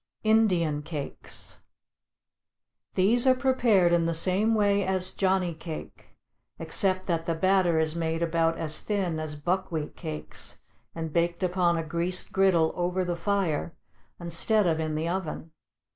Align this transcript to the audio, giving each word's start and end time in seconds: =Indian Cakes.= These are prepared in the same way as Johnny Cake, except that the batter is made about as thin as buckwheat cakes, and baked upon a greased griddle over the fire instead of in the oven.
=Indian 0.23 0.81
Cakes.= 0.81 1.59
These 2.95 3.27
are 3.27 3.35
prepared 3.35 3.93
in 3.93 4.07
the 4.07 4.15
same 4.15 4.55
way 4.55 4.83
as 4.83 5.13
Johnny 5.13 5.53
Cake, 5.53 6.17
except 6.57 7.05
that 7.05 7.27
the 7.27 7.35
batter 7.35 7.77
is 7.77 7.95
made 7.95 8.23
about 8.23 8.57
as 8.57 8.81
thin 8.81 9.19
as 9.19 9.35
buckwheat 9.39 9.95
cakes, 9.95 10.59
and 10.95 11.13
baked 11.13 11.43
upon 11.43 11.77
a 11.77 11.83
greased 11.83 12.33
griddle 12.33 12.73
over 12.75 13.05
the 13.05 13.15
fire 13.15 13.75
instead 14.19 14.65
of 14.65 14.79
in 14.79 14.95
the 14.95 15.07
oven. 15.07 15.51